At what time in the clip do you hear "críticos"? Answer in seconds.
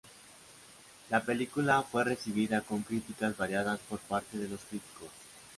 4.61-5.09